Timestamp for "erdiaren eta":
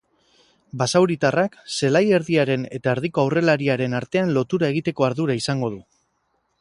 2.19-2.93